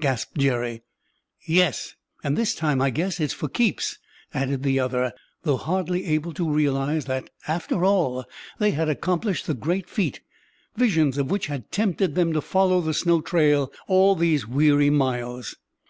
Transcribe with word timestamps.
gasped 0.00 0.36
Jerry. 0.36 0.82
"Yes, 1.46 1.94
and 2.22 2.36
this 2.36 2.54
time, 2.54 2.82
I 2.82 2.90
guess, 2.90 3.18
it's 3.20 3.32
for 3.32 3.48
keeps," 3.48 3.98
added 4.34 4.62
the 4.62 4.78
other, 4.78 5.14
though 5.44 5.56
hardly 5.56 6.04
able 6.04 6.34
to 6.34 6.46
realize 6.52 7.06
that, 7.06 7.30
after 7.46 7.86
all, 7.86 8.26
they 8.58 8.72
had 8.72 8.90
accomplished 8.90 9.46
the 9.46 9.54
great 9.54 9.88
feat, 9.88 10.20
visions 10.76 11.16
of 11.16 11.30
which 11.30 11.46
had 11.46 11.72
tempted 11.72 12.16
them 12.16 12.34
to 12.34 12.42
follow 12.42 12.82
the 12.82 12.92
snow 12.92 13.22
trail 13.22 13.72
all 13.86 14.14
these 14.14 14.46
weary 14.46 14.90
miles. 14.90 15.56